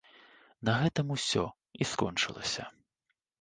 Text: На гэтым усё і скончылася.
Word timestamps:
На 0.69 0.73
гэтым 0.83 1.13
усё 1.17 1.43
і 1.85 1.89
скончылася. 1.91 2.63